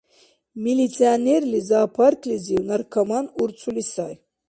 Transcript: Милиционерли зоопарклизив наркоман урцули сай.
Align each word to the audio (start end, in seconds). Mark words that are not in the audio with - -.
Милиционерли 0.63 1.59
зоопарклизив 1.69 2.61
наркоман 2.69 3.25
урцули 3.41 3.83
сай. 3.93 4.13